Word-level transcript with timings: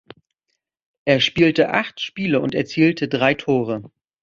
Er 1.05 1.19
spielte 1.21 1.73
acht 1.75 1.99
Spiele 2.01 2.39
und 2.41 2.55
erzielte 2.55 3.07
drei 3.07 3.35
Tore. 3.35 3.91